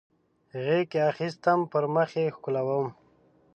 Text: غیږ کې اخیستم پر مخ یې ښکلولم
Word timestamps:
غیږ 0.63 0.83
کې 0.91 0.99
اخیستم 1.11 1.59
پر 1.71 1.83
مخ 1.95 2.09
یې 2.19 2.33
ښکلولم 2.35 2.87